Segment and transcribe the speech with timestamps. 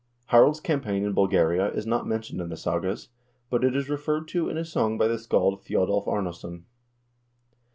[0.29, 3.09] 2 Harald's campaign in Bulgaria is not mentioned in the sagas,
[3.51, 6.63] but it is referred to in a song by the scald Thjodolv Arnorsson.